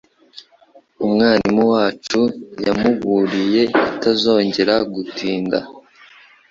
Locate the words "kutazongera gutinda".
3.79-5.57